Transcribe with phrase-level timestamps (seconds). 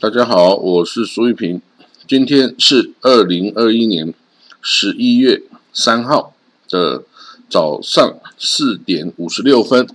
[0.00, 1.60] 大家好，我是苏玉平。
[2.08, 4.14] 今天是二零二一年
[4.62, 5.42] 十一月
[5.74, 6.32] 三号
[6.70, 7.02] 的
[7.50, 9.86] 早上四点五十六分。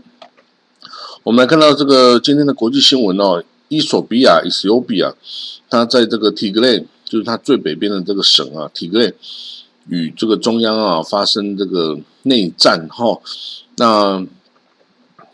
[1.23, 5.15] 我们来看到这个今天的国际新闻哦，伊索比亚 （Ethiopia）
[5.71, 9.11] 它在这个 Tigray，就是它最北边的这个省啊，Tigray
[9.87, 13.19] 与这个中央啊发生这个内战哈。
[13.77, 14.23] 那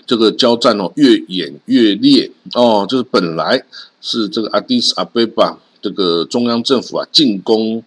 [0.06, 3.64] 这个交战哦越演越烈哦，就是本来。
[4.04, 7.84] 是这个阿迪斯阿贝巴这个中央政府啊进攻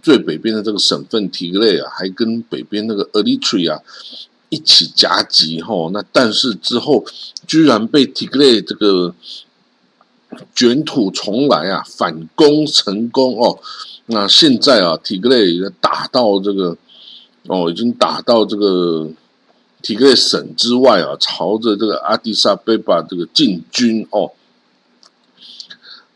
[0.00, 3.80] 最北边的这个省份提格雷啊，还跟北边那个 Eritrea
[4.50, 5.90] 一起夹击哈。
[5.92, 7.04] 那但是之后
[7.44, 9.12] 居然被提格雷这个
[10.54, 13.58] 卷土重来啊，反攻成功哦。
[14.06, 16.76] 那现在啊，提格雷打到这个
[17.48, 19.10] 哦，已经打到这个
[19.82, 24.32] 提格雷省之外啊，朝着这个阿迪萨贝巴这个进军哦。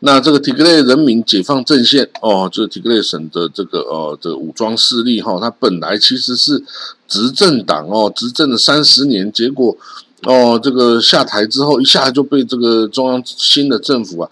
[0.05, 6.61] 那这个提格雷人民解放阵线哦，就是提格雷省的这个呃这个武装势力哈，它本来其实是
[7.07, 9.77] 执政党哦，执政了三十年，结果
[10.23, 14.29] 哦这个下台之后，一下就被这个中央新的政府啊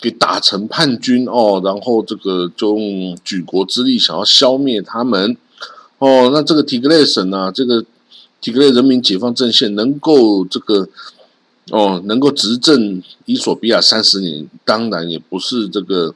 [0.00, 5.36] 给打成叛军哦，然后这个就用举国之力想要消灭他们
[5.98, 7.84] 哦，那这个提格雷省呢，这个
[8.40, 10.88] 提格雷人民解放阵线能够这个。
[11.72, 16.12] 哦，能够执政伊索比亚三十年，当然也不是这个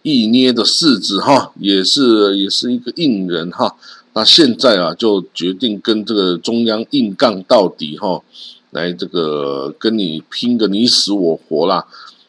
[0.00, 3.76] 一捏的柿子哈，也是也是一个硬人哈。
[4.14, 8.22] 那现在啊，就决定跟这个中央硬杠到底哈，
[8.70, 11.86] 来这个跟你拼个你死我活啦。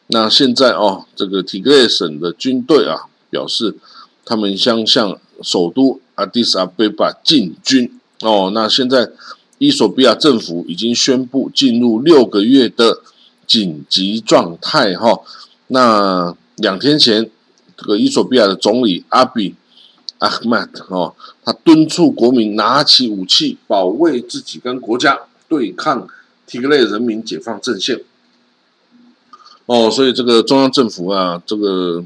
[0.08, 3.74] 那现在哦，这个提格雷省的军队啊，表示
[4.22, 8.50] 他们将向首都阿迪斯阿贝巴进军哦。
[8.52, 9.10] 那现在。
[9.58, 13.00] 伊索比亚政府已经宣布进入六个月的
[13.46, 15.22] 紧急状态，哈。
[15.68, 17.30] 那两天前，
[17.74, 19.54] 这个伊索比亚的总理阿比
[20.18, 26.06] 阿赫曼哦，他敦促国民拿起武器，保卫自己跟国家，对抗
[26.46, 28.02] 提格雷人民解放阵线。
[29.64, 32.04] 哦，所以这个中央政府啊，这个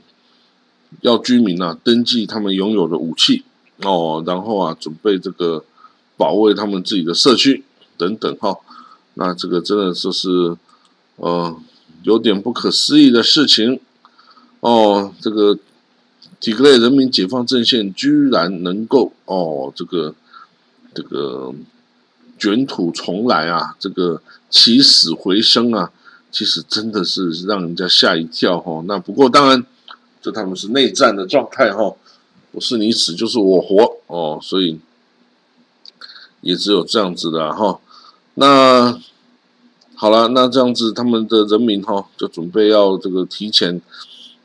[1.01, 3.43] 要居民啊登记他们拥有的武器，
[3.83, 5.65] 哦，然后啊准备这个。
[6.21, 7.65] 保卫他们自己的社区
[7.97, 8.55] 等等哈，
[9.15, 10.55] 那这个真的就是
[11.17, 11.57] 呃
[12.03, 13.81] 有点不可思议的事情
[14.61, 15.15] 哦。
[15.19, 15.59] 这个
[16.39, 20.15] 体格内人民解放阵线居然能够哦这个
[20.93, 21.55] 这个
[22.39, 24.21] 卷土重来啊，这个
[24.51, 25.91] 起死回生啊，
[26.31, 28.85] 其实真的是让人家吓一跳哈。
[28.87, 29.65] 那不过当然，
[30.21, 31.97] 这他们是内战的状态哈，
[32.53, 34.79] 不是你死就是我活哦，所以。
[36.43, 37.79] 也只有这样子的哈，
[38.35, 38.99] 那
[39.95, 43.81] 好了，那这样子他们的人民哈就准备要这个提前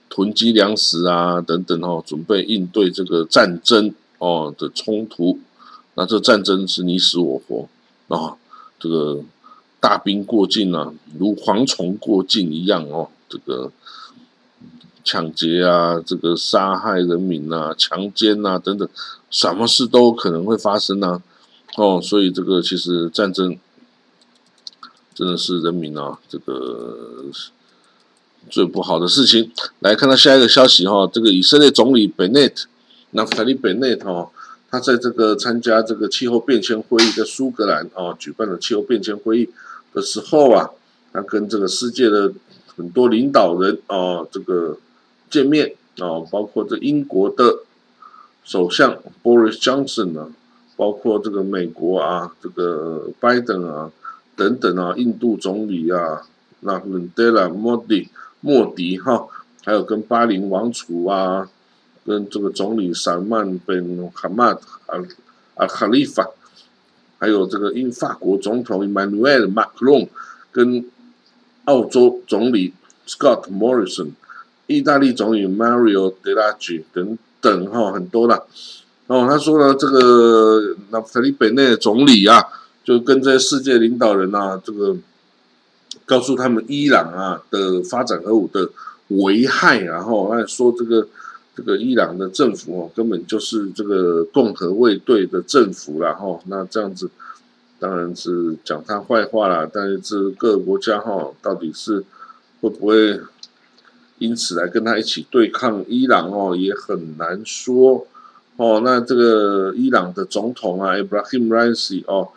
[0.09, 5.39] 囤积粮食啊等等哈，准备应对这个战争哦的冲突。
[5.93, 7.69] 那这战争是你死我活
[8.13, 8.35] 啊，
[8.77, 9.21] 这个
[9.79, 13.71] 大兵过境啊，如蝗虫过境一样哦，这个
[15.05, 18.85] 抢劫啊，这个杀害人民啊，强奸啊等等，
[19.29, 21.21] 什么事都可能会发生啊。
[21.77, 23.57] 哦，所以这个其实战争
[25.13, 27.25] 真的是人民啊，这个
[28.49, 29.51] 最不好的事情。
[29.79, 32.67] 来看到下一个消息哈，这个以色列总理本内特，
[33.11, 34.29] 那法里本内特哦，
[34.71, 39.49] 他在这个参加这个气候变迁会议的苏格兰啊举办的气候变迁会议
[39.93, 40.69] 的时候啊，
[41.11, 42.31] 他跟这个世界的
[42.77, 44.77] 很多领导人啊这个
[45.29, 47.59] 见面啊，包括这英国的
[48.45, 50.29] 首相 Boris Johnson 呢。
[50.75, 53.91] 包括这个美国啊，这个拜登啊，
[54.35, 56.21] 等等啊，印度总理啊，
[56.59, 58.09] 那伦德拉莫迪
[58.41, 59.27] 莫迪哈，
[59.63, 61.49] 还有跟巴林王储啊，
[62.05, 64.99] 跟这个总理萨曼本哈马德啊
[65.55, 66.29] 啊哈利法，
[67.19, 70.09] 还有这个英法国总统 Emmanuel Macron，
[70.51, 70.85] 跟
[71.63, 72.73] 澳洲总理
[73.07, 74.11] Scott Morrison，
[74.67, 78.45] 意大利总理 Mario Draghi 等等哈，很多了。
[79.07, 82.43] 哦，他说呢，这个那菲利北内的总理啊，
[82.83, 84.97] 就跟这世界领导人啊，这个
[86.07, 88.67] 告诉他们伊朗啊的发展核武的
[89.09, 91.07] 危害，然后还说这个
[91.55, 96.39] 这个伊朗的政府哦，根本就是这个共和卫队的政府了哈。
[96.47, 97.11] 那这样子
[97.77, 102.03] 当然是讲他坏话了，但是各个国家哈，到底是
[102.59, 103.21] 会不会
[104.17, 108.07] 因此来跟他一起对抗伊朗哦，也很难说。
[108.57, 112.29] 哦，那这个伊朗的总统啊，Ibrahim Raisi 哦，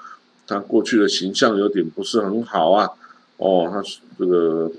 [0.47, 2.91] 他过去的形象有点不是很好啊。
[3.37, 3.83] 哦，他
[4.19, 4.71] 这个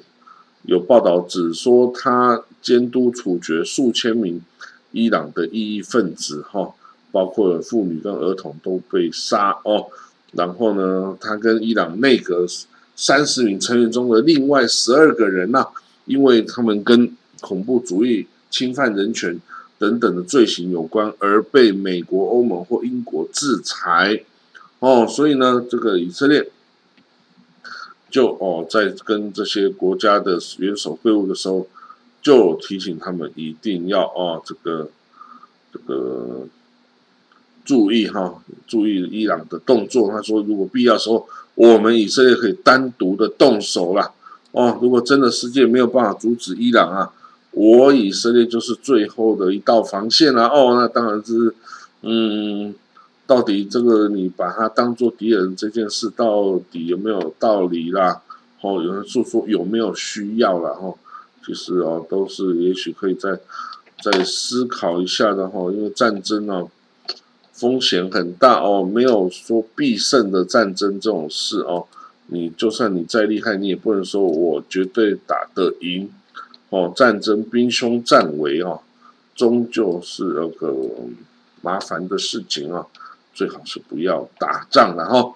[0.63, 4.41] 有报道指说，他监督处决数千名
[4.91, 6.73] 伊朗的异议分子，哈，
[7.11, 9.87] 包括妇女跟儿童都被杀哦。
[10.33, 12.45] 然后呢，他跟伊朗内阁
[12.97, 15.65] 三十名成员中的另外十二个人呐，
[16.03, 19.39] 因为他们跟恐怖主义、侵犯人权
[19.79, 24.23] 等等的罪行有关，而被美国、欧盟或英国制裁。
[24.77, 26.51] 哦，所以呢，这个以色列。
[28.11, 31.67] 就哦，在跟这些国家的元首会晤的时候，
[32.23, 34.89] 就提醒他们一定要哦，这个
[35.71, 36.47] 这个
[37.63, 40.09] 注意哈，注意伊朗的动作。
[40.09, 44.11] 他说，如果必要时候，我们以色列可以单独的动手了。
[44.53, 47.13] 哦，如果真的世界没有办法阻止伊朗啊，
[47.51, 50.47] 我以色列就是最后的一道防线了。
[50.47, 51.53] 哦，那当然是，
[52.01, 52.73] 嗯。
[53.29, 58.23] 到底这个你把他当做敌人这件事，到底有没有道理啦？
[58.61, 60.69] 哦，有人就说有没有需要了？
[60.69, 60.97] 哦，
[61.45, 63.39] 其实哦，都是也许可以再
[64.01, 65.71] 再思考一下的哈。
[65.71, 66.71] 因为战争哦，
[67.53, 71.85] 风险很大哦，没有说必胜的战争这种事哦。
[72.31, 76.09] 你就算你再厉害，你也不能说我绝对打得赢
[76.69, 76.93] 哦。
[76.95, 78.81] 战争兵凶战危哦，
[79.35, 80.75] 终究是那个
[81.61, 82.85] 麻烦的事情啊。
[83.33, 85.33] 最好是不要打仗了哈。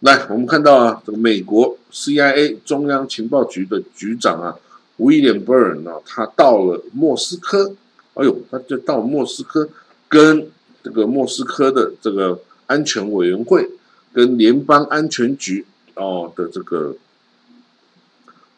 [0.00, 4.56] 来，我们看到啊，这个美国 CIA 中央情报局的局长啊
[4.98, 7.74] ，William Burn 啊，他到了莫斯科。
[8.14, 9.68] 哎呦，他就到莫斯科，
[10.08, 10.50] 跟
[10.82, 13.70] 这个莫斯科的这个安全委员会、
[14.12, 16.96] 跟联邦安全局哦的这个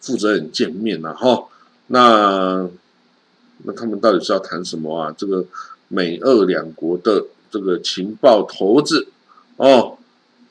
[0.01, 1.45] 负责人见面了哈。
[1.93, 2.69] 那
[3.65, 5.15] 那他们到底是要谈什么啊？
[5.17, 5.45] 这个
[5.89, 7.27] 美俄两国的。
[7.53, 9.09] 这个情报头子
[9.59, 9.99] 哦，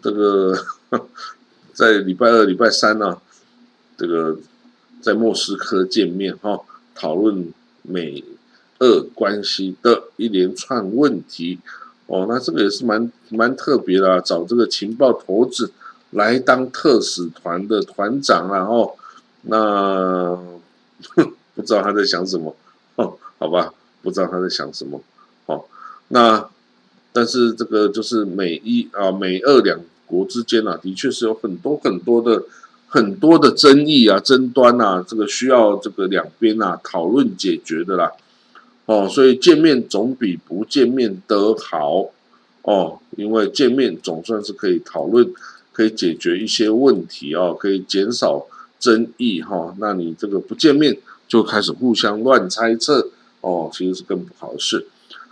[0.03, 0.55] 这个
[1.73, 3.17] 在礼拜二、礼拜三呢，
[3.97, 4.38] 这个
[5.01, 6.61] 在莫斯科见面哈，
[6.93, 7.51] 讨论
[7.81, 8.23] 美
[8.77, 11.57] 俄关系的一连串问题
[12.05, 12.27] 哦。
[12.29, 15.71] 那这个也是蛮蛮特别的，啊找这个情报头子
[16.11, 18.93] 来当特使团的团长啊哦。
[19.41, 20.39] 那
[21.15, 22.56] 哼 不知道他在想什么
[22.95, 23.18] 哦？
[23.39, 25.01] 好吧，不知道他在想什么
[25.45, 25.65] 哦。
[26.09, 26.48] 那。
[27.13, 32.42] 但是这个就是美一啊美俄两国之间啊，的确是有很多很多的
[32.88, 38.13] 很多的争议啊争端啊，这个需要这个两边啊讨论解决的啦。
[38.86, 42.12] 哦，所以见面总比不见面得好
[42.62, 45.30] 哦，因为见面总算是可以讨论，
[45.74, 48.45] 可以解决一些问题哦，可以减少
[48.81, 49.74] 争议哈。
[49.78, 50.98] 那你这个不见面
[51.30, 53.07] 就开始互相乱猜测
[53.39, 54.88] 哦，其实是更不好的事。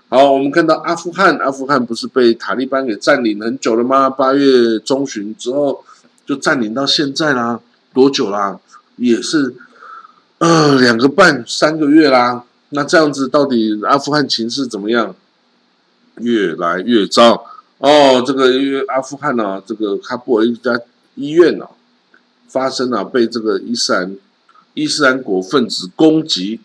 [0.07, 4.10] 好，我们看到阿富汗，阿富汗不是被塔利班给占领很久了吗？
[4.10, 5.84] 八月中旬之后
[6.25, 7.60] 就占领到现在啦，
[7.94, 8.57] 多久啦？
[8.96, 9.54] 也是
[10.40, 12.44] 呃两个半三个月啦。
[12.69, 15.16] 那这样子到底阿富汗情势怎么样？
[16.16, 17.45] 越来越糟
[17.78, 18.21] 哦。
[18.26, 20.80] 这个因为阿富汗呢，这个喀布尔一家
[21.16, 21.69] 医院啊，
[22.49, 24.18] 发生了被这个伊斯兰
[24.73, 26.59] 伊斯兰国分子攻击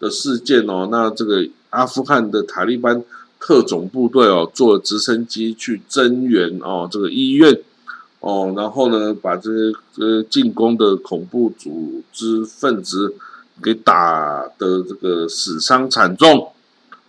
[0.00, 0.88] 的事件哦。
[0.90, 1.46] 那这个。
[1.70, 3.04] 阿富汗的塔利班
[3.38, 7.60] 特种部队哦，坐直升机去增援哦，这个医院
[8.20, 13.14] 哦，然后呢，把这些呃进攻的恐怖组织分子
[13.62, 16.50] 给打的这个死伤惨重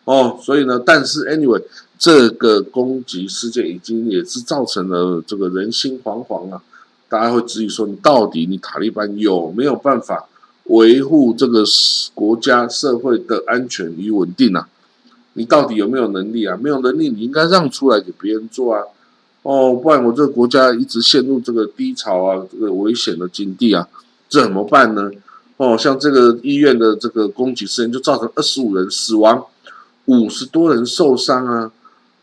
[0.04, 1.64] 哦，所以呢，但是 anyway，
[1.98, 6.62] 这个攻击事件已经也是造成了这个人心惶惶啊，
[7.10, 10.28] 大家会质疑说，你到底你塔利班有没有办法？
[10.66, 11.64] 维护这个
[12.14, 14.70] 国家社会的安全与稳定啊，
[15.34, 16.56] 你到底有没有能力啊？
[16.62, 18.84] 没有能力，你应该让出来给别人做啊！
[19.42, 23.88] 哦，不然我这个国家一直陷入这个低潮啊，这个危险的境地啊，
[24.30, 25.10] 怎么办呢？
[25.58, 29.44] 哦，像这个医院的这个攻击事件，就造成二十五人死亡，
[30.06, 31.72] 五十多人受伤啊！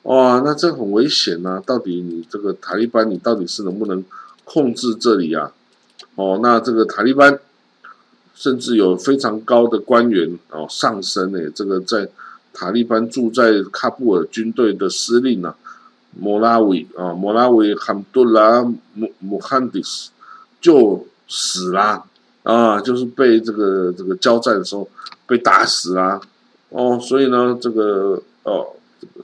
[0.02, 1.60] 哇，那这很危险呐！
[1.66, 4.04] 到底你这个塔利班，你到底是能不能
[4.46, 5.52] 控制这里啊？
[6.14, 7.38] 哦，那这个塔利班。
[8.38, 12.06] 甚至有非常高的官员哦上升诶，这个在
[12.52, 15.54] 塔利班住在喀布尔军队的司令呢，
[16.20, 18.62] 莫拉维啊，莫拉维罕杜拉
[18.92, 20.10] 穆穆罕迪斯
[20.60, 22.04] 就死啦
[22.42, 24.86] 啊，就是被这个这个交战的时候
[25.26, 26.20] 被打死啦
[26.68, 28.66] 哦，所以呢，这个哦，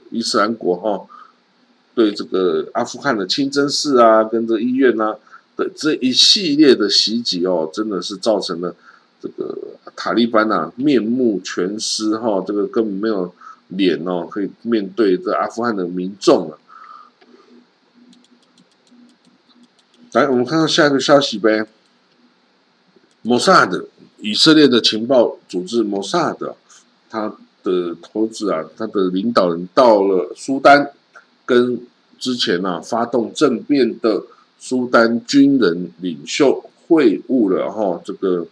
[0.09, 1.05] 伊斯兰国哈
[1.95, 5.15] 对这个阿富汗的清真寺啊，跟这医院呐
[5.55, 8.75] 的这一系列的袭击哦，真的是造成了。
[9.21, 9.57] 这个
[9.95, 13.33] 塔利班呐，面目全失哈，这个根本没有
[13.69, 16.59] 脸哦，可以面对这阿富汗的民众了。
[20.11, 21.65] 来，我们看到下一个消息呗。
[23.21, 23.85] 摩萨德
[24.19, 26.57] 以色列的情报组织摩萨德，
[27.09, 27.33] 他
[27.63, 30.91] 的头子啊，他的领导人到了苏丹，
[31.45, 31.79] 跟
[32.19, 34.23] 之前啊发动政变的
[34.59, 38.47] 苏丹军人领袖会晤了哈，这个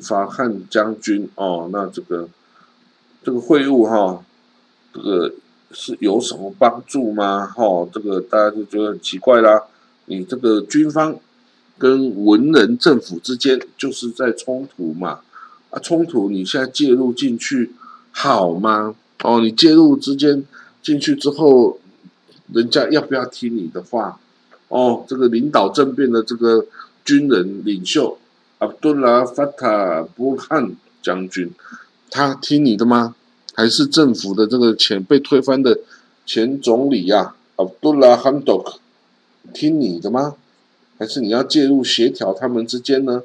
[0.00, 2.28] 法汉将军哦，那这个
[3.24, 4.24] 这个会晤哈，
[4.92, 5.34] 这个
[5.72, 7.46] 是有什么帮助吗？
[7.46, 9.64] 哈，这个大家就觉得很奇怪啦，
[10.06, 11.16] 你这个军方。
[11.78, 15.18] 跟文人政府之间就是在冲突嘛，
[15.70, 17.72] 啊，冲突你现在介入进去
[18.12, 18.94] 好吗？
[19.24, 20.44] 哦，你介入之间
[20.80, 21.80] 进去之后，
[22.54, 24.18] 人家要不要听你的话？
[24.68, 26.66] 哦，这个领导政变的这个
[27.04, 28.18] 军人领袖
[28.58, 31.50] 阿卜杜拉法塔布汉将军，
[32.10, 33.14] 他听你的吗？
[33.54, 35.78] 还是政府的这个前被推翻的
[36.24, 38.78] 前总理呀，阿卜杜拉汉多克
[39.52, 40.36] 听你的吗？
[40.98, 43.22] 还是你要介入协调他们之间呢？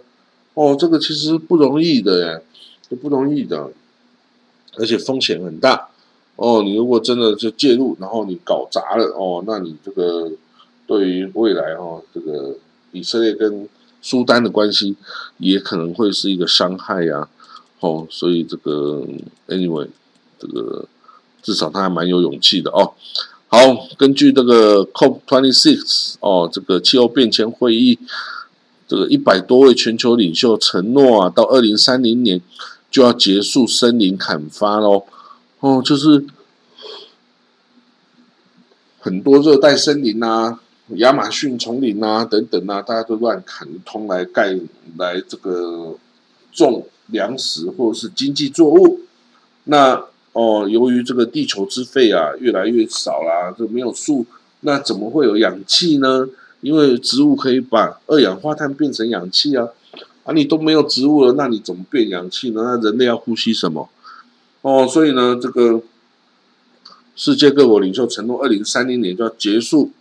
[0.53, 2.43] 哦，这个其实不容易的耶，
[2.89, 3.69] 这不容易的，
[4.77, 5.89] 而且风险很大。
[6.37, 10.31] 哦，你如果真的就介入，然后你搞砸了，哦，那你这个
[10.85, 12.55] 对于未来哦，这个
[12.91, 13.67] 以色列跟
[14.03, 14.95] 苏丹的关系
[15.39, 17.27] 也可能会是一个伤害呀。
[17.79, 19.03] 哦，所以这个
[19.47, 19.87] anyway，
[20.39, 20.85] 这个
[21.41, 22.93] 至少他还蛮有勇气的哦。
[23.47, 23.57] 好，
[23.97, 27.97] 根据这个 COP twenty six 哦，这个气候变迁会议，
[28.87, 32.39] 这个一百多位全球领袖承诺啊，到二零三零年
[32.91, 35.05] 就要结束森林砍伐喽。
[35.67, 36.23] 哦，就是
[38.99, 40.59] 很多热带森林啊、
[40.95, 44.57] 亚马逊丛林啊等等啊，大家都乱砍通来盖
[44.97, 45.95] 来这个
[46.53, 49.01] 种粮食或者是经济作物，
[49.65, 50.05] 那。
[50.33, 54.23] 哦，由于这个地球之肺啊越来越少啦，就没有树，
[54.59, 56.29] 那怎么会有氧气呢？
[56.61, 59.69] 因为植物可以把二氧化碳变成氧气啊，
[60.25, 62.61] 啊，你都没有植物了，那你怎么变氧气呢？
[62.63, 63.89] 那人类要呼吸什么？
[64.61, 65.81] 哦，所以呢，这个
[67.15, 69.91] 世界各国领袖承诺，二零三零年就要结束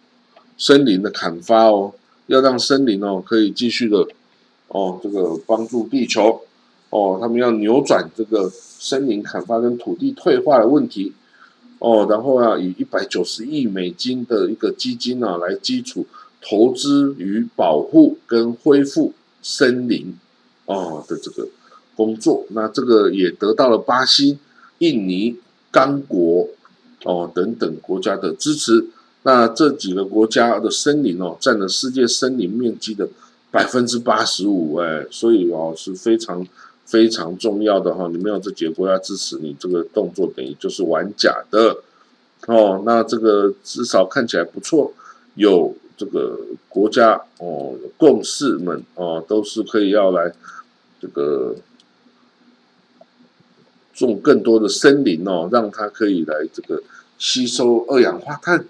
[0.59, 1.95] 森林的砍伐哦，
[2.27, 4.07] 要让森林哦可以继续的
[4.69, 6.43] 哦，这个帮助地球
[6.91, 8.53] 哦，他们要扭转这个。
[8.79, 11.15] 森林砍伐跟土地退化的问题，
[11.79, 16.07] 哦，然后啊，以一百九十亿美金的一个基金啊，来基础
[16.43, 20.15] 投资与保护跟恢复森林
[20.67, 21.49] 哦的这个
[21.97, 24.39] 工作，那这个也得到了巴西、
[24.79, 25.37] 印尼、
[25.71, 26.49] 刚果
[27.05, 28.87] 哦等等国家的支持。
[29.23, 33.09] 那这几个国家的森林哦，占了世界森林面积的
[33.51, 36.47] 百分之八十五，哎，所以哦是非常。
[36.87, 41.79] 非常重要的哈，你没有这几个国家支持，你这个动作等于就是玩假的
[42.47, 42.81] 哦。
[42.87, 44.93] 那这个至少看起来不错，
[45.35, 50.33] 有这个国家哦共识们哦，都是可以要来
[51.01, 51.57] 这个
[53.97, 56.83] 种更多的森林哦，让它可以来这个
[57.19, 58.65] 吸收二氧化碳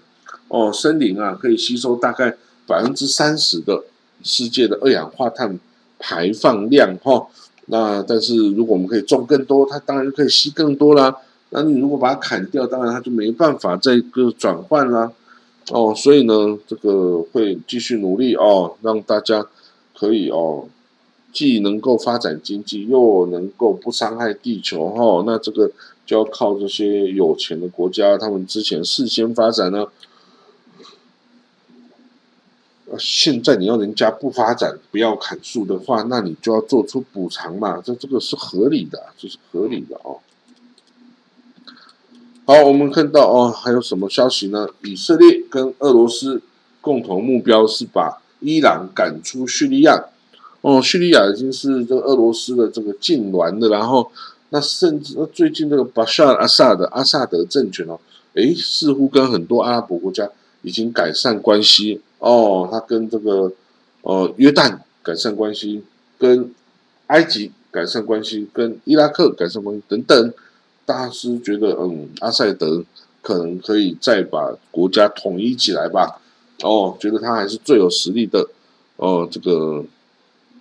[0.47, 0.71] 哦。
[0.71, 3.83] 森林啊，可以吸收大概百分之三十的
[4.23, 5.59] 世界的二氧化碳
[5.99, 7.27] 排放量哈。
[7.67, 11.15] 那但是如果我们可以种更多，它当然就可以吸更多啦。
[11.49, 15.11] 那你如果把它砍掉，当然它就没办法再个转换啦。
[15.71, 19.45] 哦，所以呢，这个会继续努力哦，让大家
[19.93, 20.69] 可以哦，
[21.37, 25.23] 既能够发展经济，又能够不伤害地球哈。
[25.23, 25.71] 那这个
[26.03, 29.85] 就要靠这些有钱的国家，他们之前事先发展呢。
[32.97, 40.17] 现在你要人家不发展、不要砍树的话，那你就要做出补偿嘛，这这个是合理的，这是合理的哦。
[42.45, 44.69] 好，我们看到哦，还有什么消息呢？
[44.81, 46.41] 以色列跟俄罗斯
[46.81, 50.05] 共同目标是把伊朗赶出叙利亚。
[50.61, 54.11] 哦，叙利亚已经是这个俄罗斯的这个禁脔的，然后
[54.49, 57.99] 那甚至那最近这个巴沙尔阿萨的阿萨德政权哦，
[58.33, 60.29] 诶，似乎跟很多阿拉伯国家
[60.61, 62.01] 已经改善关系。
[62.19, 63.51] 哦，他跟这个
[64.01, 65.83] 呃约旦改善关系，
[66.17, 66.51] 跟
[67.07, 70.33] 埃及改善关系，跟伊拉克改善关系等等，
[70.83, 72.83] 大师觉得嗯，阿塞德
[73.21, 76.19] 可能可以再把国家统一起来吧。
[76.63, 78.47] 哦，觉得他还是最有实力的
[78.95, 79.85] 哦，这个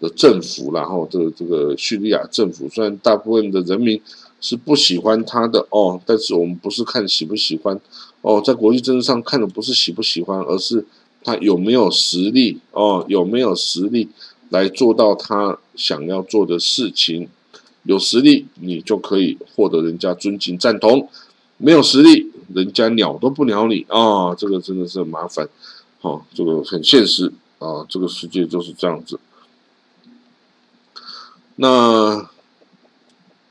[0.01, 4.01] 的政府，然后这个这个叙利亚政府，虽然大部分的人民
[4.41, 7.81] 是不喜欢他的哦，但是我们不是看喜不喜欢
[8.23, 10.85] 哦，在国际政治上看的不是喜不喜欢，而是。
[11.25, 13.05] 他有没有实力哦？
[13.09, 14.09] 有没有实力
[14.51, 17.29] 来做到他想要做的事情？
[17.83, 21.09] 有实力，你就可以获得人家尊敬赞同；
[21.57, 24.33] 没有实力，人家鸟都不鸟你啊！
[24.37, 25.49] 这个真的是很麻烦，
[25.99, 27.85] 好，这个很现实啊！
[27.89, 29.19] 这个世界就是这样子。
[31.57, 32.29] 那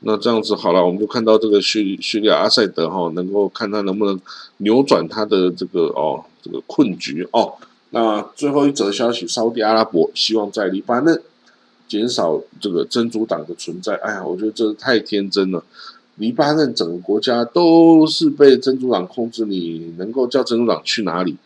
[0.00, 4.20] 那这样子好了，我们就看到这个叙叙利亚阿塞德哈，能够看他能不能
[4.58, 7.54] 扭转他的这个哦这个困局哦。
[7.90, 11.22] 那最后一则消息，沙特阿拉伯希望在黎巴嫩
[11.88, 13.96] 减少这个真主党的存在。
[13.96, 15.62] 哎呀，我觉得这太天真了。
[16.16, 21.36] 黎巴嫩整个国家都是被真主党控制，你能够叫真主党去哪里？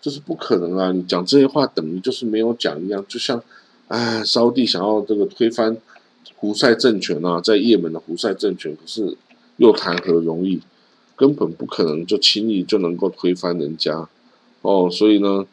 [0.00, 0.90] 这是不可能啊！
[0.90, 3.40] 你讲这些话等于就是没有讲一样，就像
[3.86, 5.76] 哎，沙地想要这个推翻
[6.36, 9.16] 胡塞政权啊，在也门的胡塞政权，可是
[9.56, 10.60] 又谈何容易？
[11.16, 14.08] 根本不可能就轻易就能够推翻人家
[14.62, 14.88] 哦。
[14.90, 15.46] 所以呢，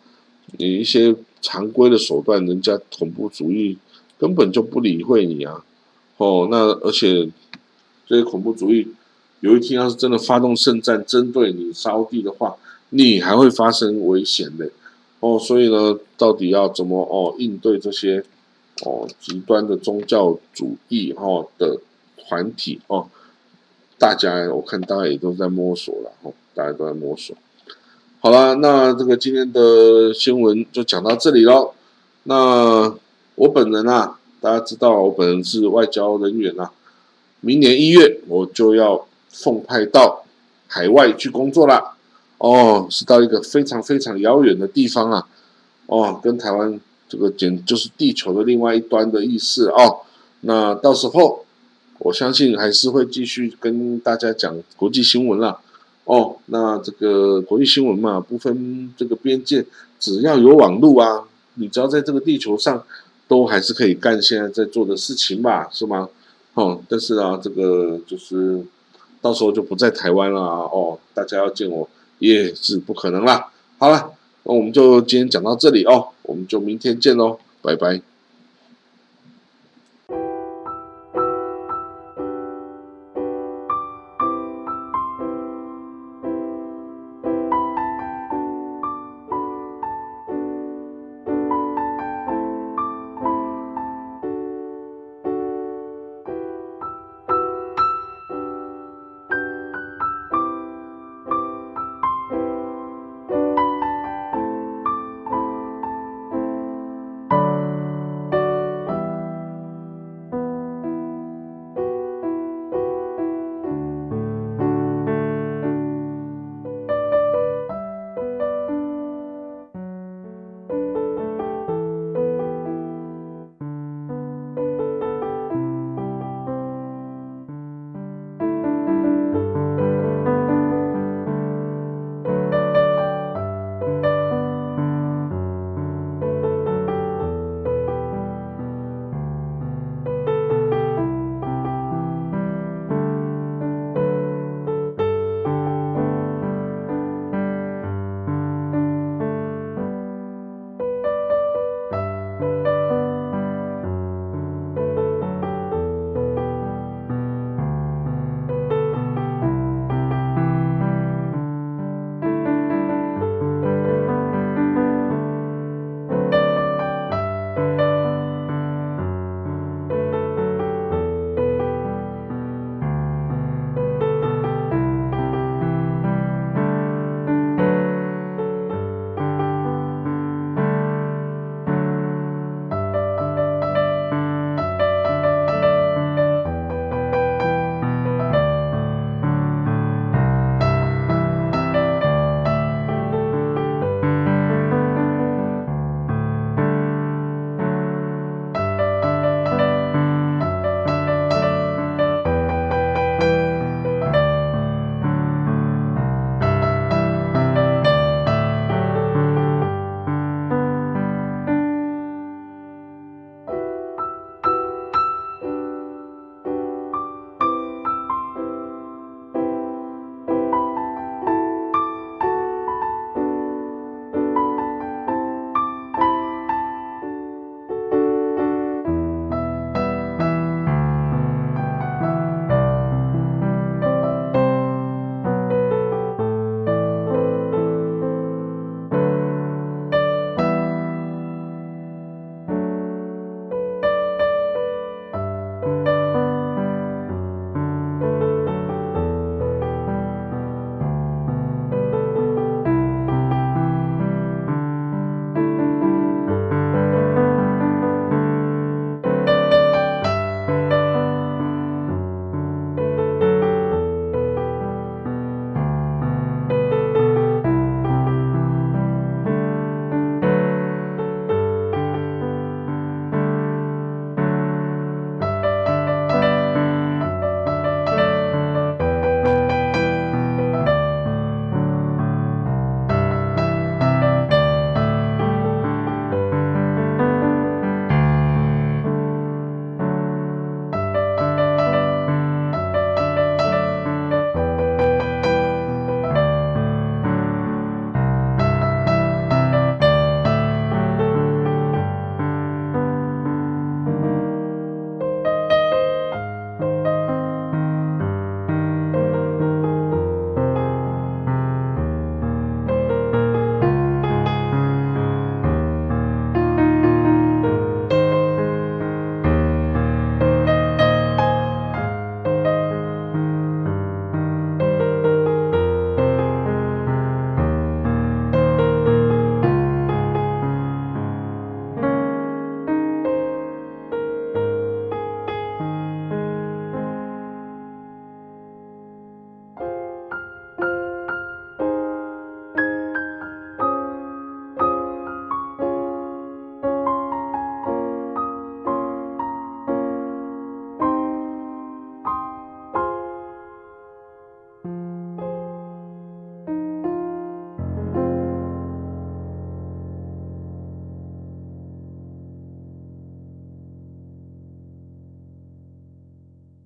[0.57, 3.77] 你一些常规的手段，人家恐怖主义
[4.17, 5.63] 根本就不理会你啊！
[6.17, 7.29] 哦，那而且。
[8.07, 8.87] 这些恐怖主义
[9.41, 12.55] 有一天要是真的发动圣战针对你沙地的话，
[12.89, 14.67] 你还会发生危险的
[15.19, 15.37] 哦。
[15.37, 18.25] 所以呢，到底要怎么哦应对这些
[18.85, 21.79] 哦极端的宗教主义哈的
[22.17, 23.07] 团体哦？
[23.97, 27.35] 大家我看大家也都在摸索了哦，大家都在摸索。
[28.21, 31.73] 好了，那这个今天的新闻就讲到这里喽。
[32.23, 32.93] 那
[33.35, 36.71] 我本人啊，大家知道我本人是外交人员啊。
[37.41, 40.25] 明年一月我就要奉派到
[40.67, 41.95] 海外去工作啦。
[42.37, 45.27] 哦，是到一个非常非常遥远的地方啊，
[45.87, 46.79] 哦，跟台湾
[47.09, 50.01] 这个简就是地球的另外一端的意思哦。
[50.41, 51.43] 那到时候
[51.97, 55.59] 我相信还是会继续跟大家讲国际新闻啦。
[56.05, 59.63] 哦，那这个国际新闻嘛，不分这个边界，
[59.99, 62.83] 只要有网络啊，你只要在这个地球上，
[63.27, 66.09] 都还是可以干现在在做的事情吧，是吗？
[66.55, 68.59] 哦，但是啊，这个就是
[69.21, 73.51] 到时候就不在台湾了哦，大家要见我也是不可能啦。
[73.77, 74.11] 好了，
[74.45, 78.08] 那我们就今天讲到这里哦，我们就明天见喽，拜拜。